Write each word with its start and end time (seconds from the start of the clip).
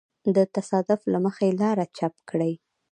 د 0.35 0.37
تصادف 0.55 1.01
له 1.13 1.17
مخې 1.25 1.47
لاره 1.61 1.85
چپ 1.97 2.13
کړي. 2.29 2.53